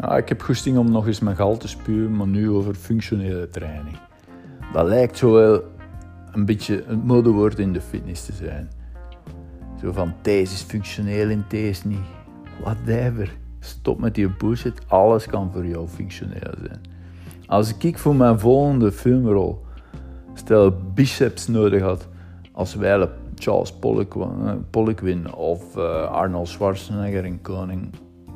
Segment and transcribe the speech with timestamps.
[0.00, 3.48] Ja, ik heb goesting om nog eens mijn gal te spuwen, maar nu over functionele
[3.48, 3.96] training.
[4.72, 5.62] Dat lijkt zo wel
[6.32, 8.70] een beetje een modewoord in de fitness te zijn.
[9.80, 11.98] Zo van, deze is functioneel en deze niet.
[12.60, 13.36] Whatever.
[13.58, 14.80] Stop met die bullshit.
[14.86, 16.80] Alles kan voor jou functioneel zijn.
[17.46, 19.64] Als ik voor mijn volgende filmrol
[20.34, 22.08] stel biceps nodig had,
[22.52, 23.74] als wij Charles
[24.70, 27.90] Poliquin eh, of uh, Arnold Schwarzenegger in Koning,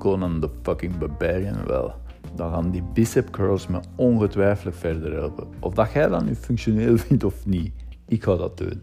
[0.04, 1.94] Conan the fucking Barbarian, wel,
[2.34, 5.46] dan gaan die bicep curls me ongetwijfeld verder helpen.
[5.60, 7.72] Of dat jij dat nu functioneel vindt of niet,
[8.08, 8.82] ik ga dat doen.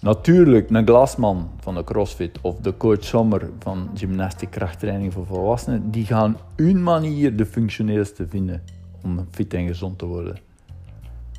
[0.00, 5.90] Natuurlijk, een glasman van de CrossFit of de coach Sommer van gymnastiek krachttraining voor volwassenen,
[5.90, 8.62] die gaan hun manier de functioneelste vinden
[9.02, 10.38] om fit en gezond te worden.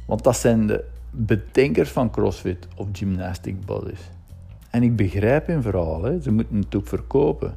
[0.06, 4.10] Want dat zijn de bedenkers van CrossFit of gymnastic bodies.
[4.70, 6.22] En ik begrijp hun verhaal, hè.
[6.22, 7.54] ze moeten het ook verkopen.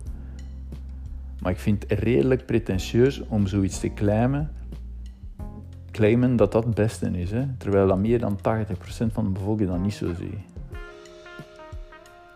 [1.43, 4.51] Maar ik vind het redelijk pretentieus om zoiets te claimen,
[5.91, 7.31] claimen dat dat het beste is.
[7.31, 7.47] Hè.
[7.59, 10.35] Terwijl dat meer dan 80% van de bevolking dat niet zo ziet.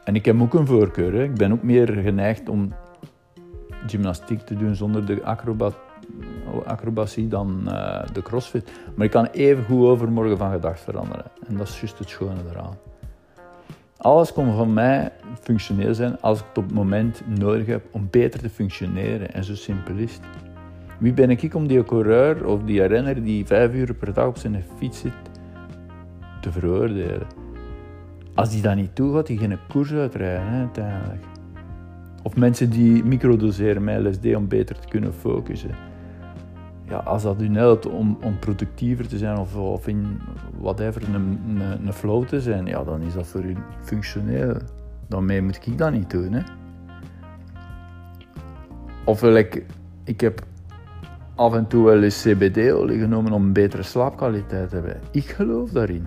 [0.04, 1.14] En ik heb ook een voorkeur.
[1.14, 2.72] Ik ben ook meer geneigd om
[3.86, 5.76] gymnastiek te doen zonder de acrobat,
[6.64, 8.70] acrobatie dan uh, de crossfit.
[8.94, 11.24] Maar ik kan even goed overmorgen van gedacht veranderen.
[11.46, 12.85] En dat is juist het schone eraan.
[13.96, 18.08] Alles kon van mij functioneel zijn als ik het op het moment nodig heb om
[18.10, 19.34] beter te functioneren.
[19.34, 20.22] En zo simpel is het.
[20.98, 24.36] Wie ben ik om die coureur of die renner die vijf uur per dag op
[24.36, 25.12] zijn fiets zit
[26.40, 27.26] te veroordelen?
[28.34, 31.24] Als die dat niet toe gaat, die geen koers uitrijden hè, uiteindelijk.
[32.22, 35.70] Of mensen die microdoseren met LSD om beter te kunnen focussen.
[36.88, 40.20] Ja, als dat u helpt om, om productiever te zijn of, of in
[40.60, 44.56] whatever een, een, een flow te zijn, ja, dan is dat voor u functioneel.
[45.08, 46.32] Daarmee moet ik dat niet doen.
[46.32, 46.40] Hè.
[49.04, 49.64] Of ik,
[50.04, 50.44] ik heb
[51.34, 55.00] af en toe wel eens CBD-olie genomen om een betere slaapkwaliteit te hebben.
[55.10, 56.06] Ik geloof daarin.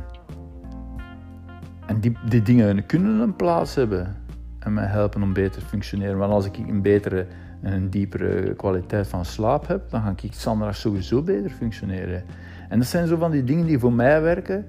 [1.86, 4.16] En die, die dingen kunnen een plaats hebben
[4.60, 6.18] en mij helpen om beter te functioneren.
[6.18, 7.26] Want als ik een betere
[7.62, 12.24] en een diepere kwaliteit van slaap heb, dan ga ik zondags sowieso beter functioneren.
[12.70, 14.66] En dat zijn zo van die dingen die voor mij werken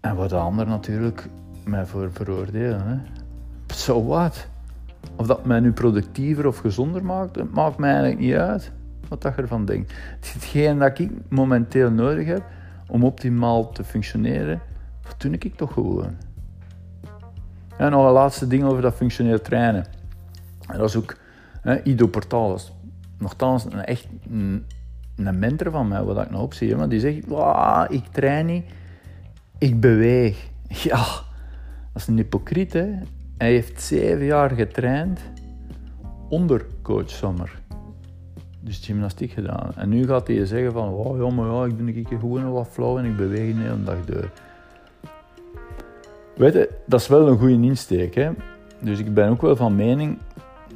[0.00, 1.28] en wat de ander natuurlijk
[1.64, 2.86] mij voor veroordelen.
[2.86, 2.96] Hè.
[3.66, 4.48] So what?
[5.16, 8.72] Of dat mij nu productiever of gezonder maakt, dat maakt mij eigenlijk niet uit
[9.08, 9.92] wat dat ervan denkt.
[10.20, 12.42] Hetgeen dat ik momenteel nodig heb
[12.88, 14.60] om optimaal te functioneren,
[15.02, 16.16] dat doe ik toch gewoon.
[17.80, 19.84] En nog een laatste ding over dat functioneel trainen.
[20.68, 21.16] En dat is ook
[21.60, 22.72] hè, Ido Portalis.
[23.18, 24.64] Nogthans, een, echt een,
[25.38, 26.76] mentor van mij, wat ik nou opzie.
[26.76, 27.16] Maar die zegt,
[27.88, 28.64] ik train niet,
[29.58, 30.48] ik beweeg.
[30.88, 30.96] Ja,
[31.92, 32.72] dat is een hypocriet.
[32.72, 32.88] Hè?
[33.38, 35.20] Hij heeft zeven jaar getraind
[36.28, 37.60] onder coach Sommer.
[38.60, 39.72] Dus gymnastiek gedaan.
[39.76, 42.68] En nu gaat hij zeggen van, oh, ja, maar ja, ik doe een gewoon wat
[42.68, 44.30] flauw en ik beweeg de hele dag door.
[46.40, 48.14] Weet je, dat is wel een goede insteek.
[48.14, 48.30] Hè?
[48.78, 50.18] Dus ik ben ook wel van mening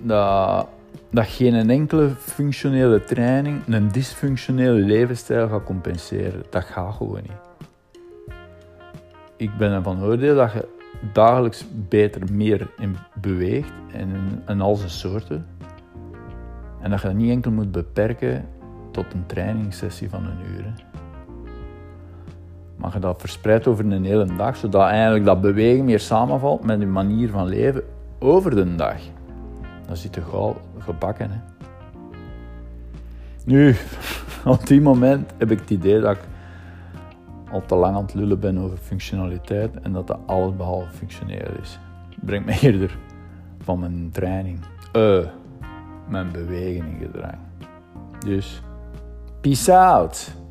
[0.03, 0.69] dat,
[1.11, 6.43] dat geen enkele functionele training een dysfunctionele levensstijl gaat compenseren.
[6.51, 7.67] Dat gaat gewoon niet.
[9.37, 10.69] Ik ben ervan oordeel dat je
[11.13, 14.09] dagelijks beter meer in beweegt en
[14.49, 15.47] in al zijn soorten.
[16.81, 18.49] En dat je dat niet enkel moet beperken
[18.91, 20.75] tot een trainingssessie van een uur
[22.85, 26.81] mag je dat verspreid over een hele dag, zodat eigenlijk dat bewegen meer samenvalt met
[26.81, 27.83] je manier van leven
[28.19, 28.97] over de dag.
[29.87, 31.31] Dan zit je gauw gebakken.
[31.31, 31.39] Hè.
[33.45, 33.77] Nu,
[34.45, 36.23] op die moment heb ik het idee dat ik
[37.51, 41.51] al te lang aan het lullen ben over functionaliteit en dat dat alles behalve functioneel
[41.63, 41.79] is.
[42.21, 42.99] brengt me eerder
[43.59, 44.59] van mijn training,
[44.97, 45.19] uh,
[46.09, 47.35] mijn bewegen in gedrag.
[48.19, 48.63] Dus,
[49.41, 50.44] peace out!